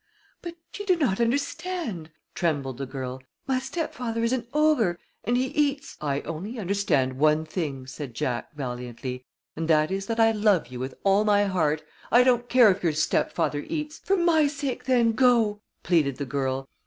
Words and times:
"But 0.41 0.55
you 0.79 0.87
do 0.87 0.95
not 0.95 1.21
understand," 1.21 2.09
trembled 2.33 2.79
the 2.79 2.87
girl. 2.87 3.21
"My 3.45 3.59
stepfather 3.59 4.23
is 4.23 4.33
an 4.33 4.47
ogre, 4.51 4.97
and 5.25 5.37
he 5.37 5.49
eats" 5.49 5.95
"I 6.01 6.21
only 6.21 6.57
understand 6.57 7.19
one 7.19 7.45
thing," 7.45 7.85
said 7.85 8.15
Jack, 8.15 8.51
valiantly. 8.55 9.25
"And 9.55 9.67
that 9.67 9.91
is 9.91 10.07
that 10.07 10.19
I 10.19 10.31
love 10.31 10.69
you 10.69 10.79
with 10.79 10.95
all 11.03 11.23
my 11.23 11.43
heart. 11.45 11.83
I 12.11 12.23
don't 12.23 12.49
care 12.49 12.71
if 12.71 12.81
your 12.81 12.93
stepfather 12.93 13.63
eats" 13.69 13.99
"For 14.03 14.17
my 14.17 14.47
sake 14.47 14.85
then, 14.85 15.11
go!" 15.11 15.61
pleaded 15.83 16.15
the 16.17 16.25
girl. 16.25 16.67